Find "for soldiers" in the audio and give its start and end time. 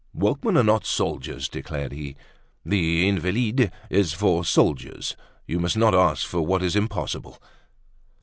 4.13-5.15